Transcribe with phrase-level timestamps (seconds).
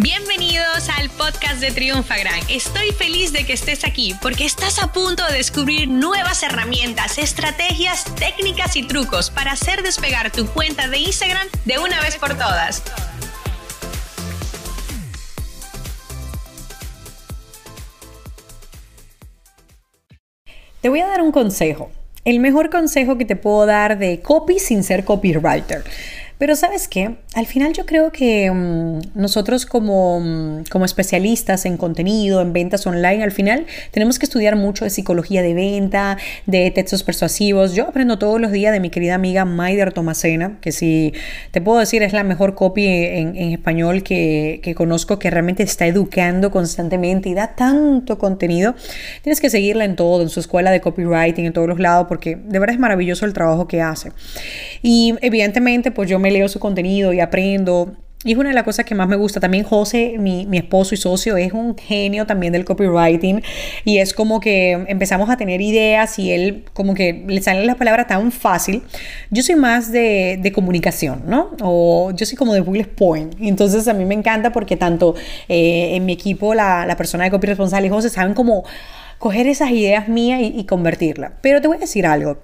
[0.00, 2.38] Bienvenidos al podcast de Triunfagran.
[2.48, 8.04] Estoy feliz de que estés aquí porque estás a punto de descubrir nuevas herramientas, estrategias,
[8.14, 12.84] técnicas y trucos para hacer despegar tu cuenta de Instagram de una vez por todas.
[20.80, 21.90] Te voy a dar un consejo.
[22.24, 25.82] El mejor consejo que te puedo dar de copy sin ser copywriter.
[26.38, 31.76] Pero sabes qué, al final yo creo que mm, nosotros como, mm, como especialistas en
[31.76, 36.16] contenido, en ventas online, al final tenemos que estudiar mucho de psicología de venta,
[36.46, 37.74] de textos persuasivos.
[37.74, 41.12] Yo aprendo todos los días de mi querida amiga Maider Tomasena, que si
[41.50, 45.64] te puedo decir es la mejor copy en, en español que, que conozco, que realmente
[45.64, 48.76] está educando constantemente y da tanto contenido.
[49.22, 52.36] Tienes que seguirla en todo, en su escuela de copywriting, en todos los lados, porque
[52.36, 54.12] de verdad es maravilloso el trabajo que hace.
[54.82, 57.96] Y evidentemente, pues yo me leo su contenido y aprendo.
[58.24, 59.38] Y es una de las cosas que más me gusta.
[59.38, 63.42] También José, mi, mi, esposo y socio, es un genio también del copywriting.
[63.84, 67.76] Y es como que empezamos a tener ideas y él como que le salen las
[67.76, 68.82] palabras tan fácil.
[69.30, 71.50] Yo soy más de, de comunicación, ¿no?
[71.62, 73.36] O yo soy como de bullet point.
[73.40, 75.14] Entonces a mí me encanta porque tanto
[75.48, 78.64] eh, en mi equipo la, la, persona de copy responsable y José saben cómo
[79.18, 81.34] coger esas ideas mías y, y convertirlas.
[81.40, 82.38] Pero te voy a decir algo.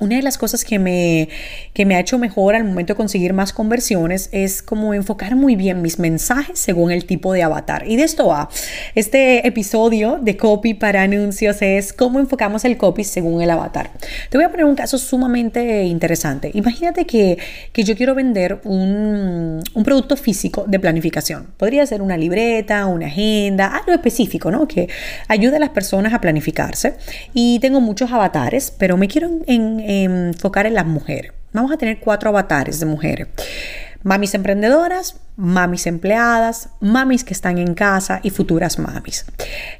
[0.00, 1.28] Una de las cosas que me,
[1.72, 5.56] que me ha hecho mejor al momento de conseguir más conversiones es como enfocar muy
[5.56, 7.84] bien mis mensajes según el tipo de avatar.
[7.84, 8.48] Y de esto va.
[8.94, 13.90] Este episodio de copy para anuncios es cómo enfocamos el copy según el avatar.
[14.30, 16.52] Te voy a poner un caso sumamente interesante.
[16.54, 17.36] Imagínate que,
[17.72, 21.48] que yo quiero vender un, un, producto físico de planificación.
[21.56, 24.68] Podría ser una libreta, una agenda, algo específico, ¿no?
[24.68, 24.88] Que
[25.26, 26.94] ayude a las personas a planificarse.
[27.34, 31.32] Y tengo muchos avatares, pero me quiero en enfocar en las mujeres.
[31.52, 33.28] Vamos a tener cuatro avatares de mujeres.
[34.02, 39.24] Mamis emprendedoras, mamis empleadas, mamis que están en casa y futuras mamis.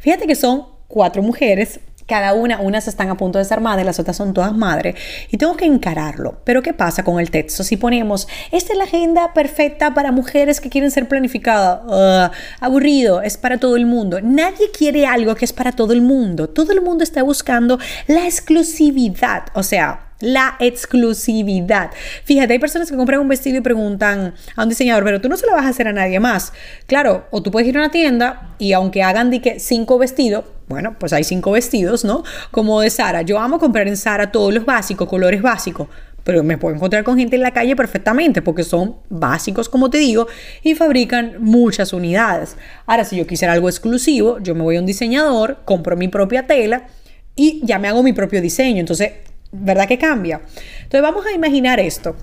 [0.01, 4.01] Fíjate que son cuatro mujeres cada una, unas están a punto de ser madres, las
[4.01, 4.96] otras son todas madres,
[5.30, 6.41] y tengo que encararlo.
[6.45, 7.63] Pero ¿qué pasa con el texto?
[7.63, 13.36] Si ponemos, esta es la agenda perfecta para mujeres que quieren ser planificadas, aburrido, es
[13.36, 14.20] para todo el mundo.
[14.23, 16.48] Nadie quiere algo que es para todo el mundo.
[16.48, 21.90] Todo el mundo está buscando la exclusividad, o sea, la exclusividad.
[22.24, 25.36] Fíjate, hay personas que compran un vestido y preguntan a un diseñador, pero tú no
[25.36, 26.52] se lo vas a hacer a nadie más.
[26.86, 30.45] Claro, o tú puedes ir a una tienda y aunque hagan de que cinco vestidos,
[30.68, 32.24] bueno, pues hay cinco vestidos, ¿no?
[32.51, 33.23] Como de Sara.
[33.23, 35.89] Yo amo comprar en Sara todos los básicos, colores básicos
[36.28, 39.96] pero me puedo encontrar con gente en la calle perfectamente porque son básicos, como te
[39.96, 40.27] digo,
[40.62, 42.55] y fabrican muchas unidades.
[42.84, 46.46] Ahora, si yo quisiera algo exclusivo, yo me voy a un diseñador, compro mi propia
[46.46, 46.86] tela
[47.34, 48.80] y ya me hago mi propio diseño.
[48.80, 49.12] Entonces,
[49.53, 50.41] ¿verdad que cambia?
[50.77, 52.17] Entonces vamos a imaginar esto.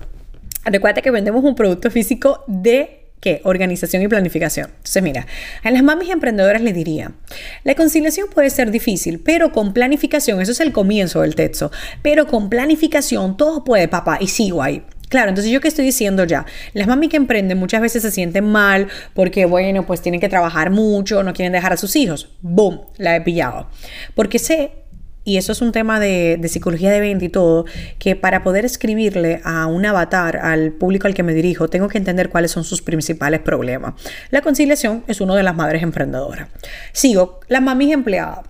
[0.64, 3.40] Recuerda que vendemos un producto físico de ¿qué?
[3.44, 4.68] Organización y planificación.
[4.76, 5.26] Entonces, mira,
[5.62, 7.12] a las mamis emprendedoras les diría,
[7.64, 11.70] la conciliación puede ser difícil, pero con planificación, eso es el comienzo del texto,
[12.02, 14.82] pero con planificación todo puede, papá, y sigo ahí.
[15.08, 18.44] Claro, entonces yo que estoy diciendo ya, las mami que emprenden muchas veces se sienten
[18.44, 22.30] mal porque, bueno, pues tienen que trabajar mucho, no quieren dejar a sus hijos.
[22.42, 22.80] ¡Boom!
[22.96, 23.68] La he pillado.
[24.16, 24.72] Porque sé
[25.26, 27.66] y eso es un tema de, psicología de venta y todo,
[27.98, 31.98] que para poder escribirle a un avatar, al público al que me dirijo, tengo que
[31.98, 33.94] entender cuáles son sus principales problemas.
[34.30, 36.48] La conciliación es uno de las madres emprendedoras.
[36.92, 38.44] Sigo, la mami empleada.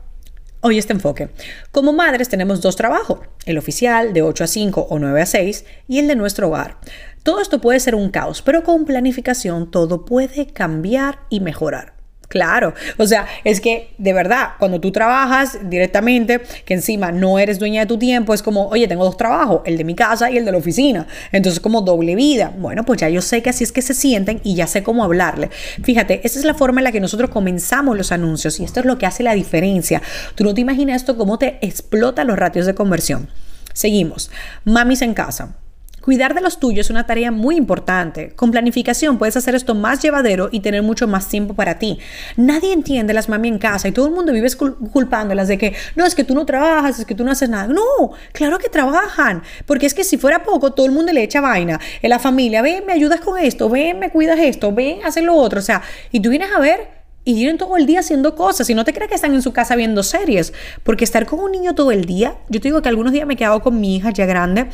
[0.61, 1.31] Hoy este enfoque.
[1.73, 5.65] Como madres tenemos dos trabajos, el oficial de 8 a 5 o 9 a 6
[5.89, 6.77] y el de nuestro hogar.
[7.23, 11.96] Todo esto puede ser un caos, pero con planificación todo puede cambiar y mejorar.
[12.37, 17.59] Claro, o sea, es que de verdad, cuando tú trabajas directamente, que encima no eres
[17.59, 20.37] dueña de tu tiempo, es como, oye, tengo dos trabajos, el de mi casa y
[20.37, 21.07] el de la oficina.
[21.33, 22.53] Entonces, como doble vida.
[22.59, 25.03] Bueno, pues ya yo sé que así es que se sienten y ya sé cómo
[25.03, 25.49] hablarle.
[25.83, 28.87] Fíjate, esa es la forma en la que nosotros comenzamos los anuncios y esto es
[28.87, 30.03] lo que hace la diferencia.
[30.35, 33.31] Tú no te imaginas esto, cómo te explota los ratios de conversión.
[33.73, 34.31] Seguimos.
[34.65, 35.57] Mamis en casa.
[36.07, 38.31] Cuidar de los tuyos es una tarea muy importante.
[38.37, 41.99] Con planificación puedes hacer esto más llevadero y tener mucho más tiempo para ti.
[42.37, 46.07] Nadie entiende las mami en casa y todo el mundo vive culpándolas de que no,
[46.07, 47.67] es que tú no trabajas, es que tú no haces nada.
[47.67, 49.43] No, claro que trabajan.
[49.67, 51.81] Porque es que si fuera poco, todo el mundo le echa vaina.
[52.01, 55.35] En la familia, ven, me ayudas con esto, ven, me cuidas esto, ven, haces lo
[55.35, 55.59] otro.
[55.59, 55.83] O sea,
[56.13, 58.95] y tú vienes a ver y vienen todo el día haciendo cosas y no te
[58.95, 60.53] creas que están en su casa viendo series,
[60.85, 63.35] porque estar con un niño todo el día, yo te digo que algunos días me
[63.35, 64.69] he quedado con mi hija ya grande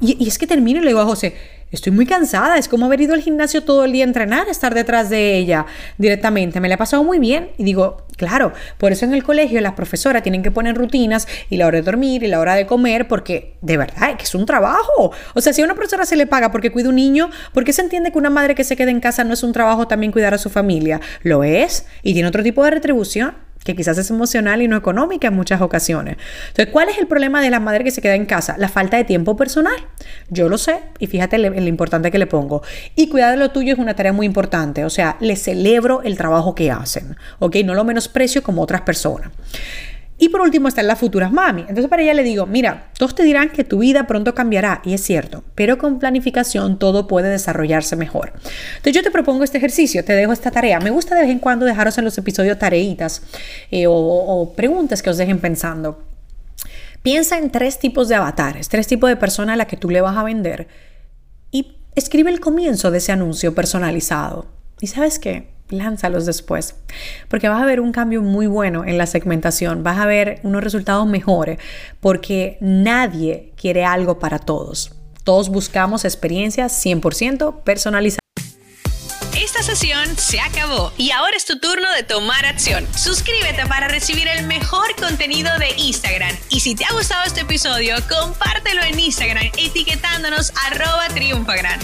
[0.00, 1.34] Y, es que termino y le digo a José,
[1.70, 4.74] estoy muy cansada, es como haber ido al gimnasio todo el día a entrenar, estar
[4.74, 5.66] detrás de ella
[5.98, 9.60] directamente, me la he pasado muy bien y digo, claro, por eso en el colegio
[9.60, 12.66] las profesoras tienen que poner rutinas y la hora de dormir y la hora de
[12.66, 15.12] comer porque de verdad que es un trabajo.
[15.34, 17.72] O sea, si a una profesora se le paga porque cuida un niño, ¿por qué
[17.72, 20.12] se entiende que una madre que se quede en casa no es un trabajo también
[20.12, 21.00] cuidar a su familia?
[21.22, 25.28] Lo es y tiene otro tipo de retribución que quizás es emocional y no económica
[25.28, 26.16] en muchas ocasiones.
[26.48, 28.56] Entonces, ¿cuál es el problema de la madre que se queda en casa?
[28.58, 29.74] La falta de tiempo personal.
[30.28, 32.62] Yo lo sé y fíjate lo, importante que le pongo.
[32.94, 34.84] Y cuidar de lo tuyo es una tarea muy importante.
[34.84, 37.56] O sea, le celebro el trabajo que hacen, ¿ok?
[37.64, 39.30] No lo menosprecio como otras personas.
[40.24, 41.66] Y por último están las futuras mami.
[41.68, 44.94] Entonces para ella le digo, mira, todos te dirán que tu vida pronto cambiará, y
[44.94, 48.32] es cierto, pero con planificación todo puede desarrollarse mejor.
[48.76, 50.80] Entonces yo te propongo este ejercicio, te dejo esta tarea.
[50.80, 53.20] Me gusta de vez en cuando dejaros en los episodios tareitas
[53.70, 56.02] eh, o, o preguntas que os dejen pensando.
[57.02, 60.00] Piensa en tres tipos de avatares, tres tipos de personas a las que tú le
[60.00, 60.68] vas a vender
[61.50, 64.46] y escribe el comienzo de ese anuncio personalizado.
[64.80, 65.53] ¿Y sabes qué?
[65.68, 66.76] Lánzalos después,
[67.28, 70.62] porque vas a ver un cambio muy bueno en la segmentación, vas a ver unos
[70.62, 71.58] resultados mejores,
[72.00, 74.92] porque nadie quiere algo para todos.
[75.24, 78.18] Todos buscamos experiencias 100% personalizadas.
[79.36, 82.86] Esta sesión se acabó y ahora es tu turno de tomar acción.
[82.96, 86.36] Suscríbete para recibir el mejor contenido de Instagram.
[86.50, 91.80] Y si te ha gustado este episodio, compártelo en Instagram etiquetándonos arroba triunfagran.